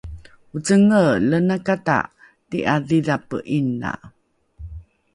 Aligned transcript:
Ocengeelenakata 0.55 1.97
ti'adhidhape 2.49 3.37
'ina! 3.57 3.91